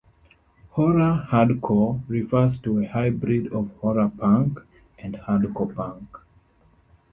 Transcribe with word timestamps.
"Horror 0.71 1.27
hardcore", 1.29 2.01
refers 2.07 2.57
to 2.57 2.79
a 2.79 2.85
hybrid 2.87 3.53
of 3.53 3.69
horror 3.81 4.11
punk 4.17 4.57
and 4.97 5.13
hardcore 5.15 5.75
punk. 5.75 6.07